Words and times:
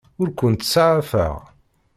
Ur 0.21 0.29
kent-ttsaɛafeɣ. 0.39 1.35